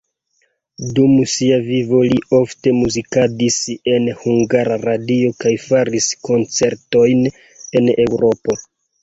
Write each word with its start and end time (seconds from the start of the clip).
Dum 0.99 1.11
sia 1.33 1.59
vivo 1.67 1.99
li 2.13 2.17
ofte 2.37 2.73
muzikadis 2.77 3.59
en 3.93 4.09
Hungara 4.23 4.79
Radio 4.87 5.31
kaj 5.45 5.53
faris 5.67 6.09
koncertojn 6.31 7.23
en 7.83 7.93
Eŭropo. 8.09 8.59